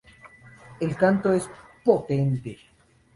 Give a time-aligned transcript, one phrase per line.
[0.79, 1.47] El canto es
[1.85, 2.57] potente.